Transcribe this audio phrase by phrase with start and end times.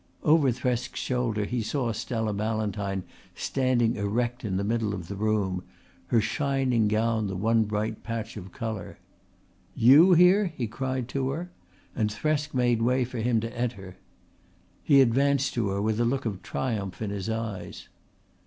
[0.23, 3.03] Over Thresk's shoulder he saw Stella Ballantyne
[3.35, 5.63] standing erect in the middle of the room,
[6.07, 8.97] her shining gown the one bright patch of colour.
[9.75, 11.51] "You here?" he cried to her,
[11.95, 13.97] and Thresk made way for him to enter.
[14.81, 17.87] He advanced to her with a look of triumph in his eyes.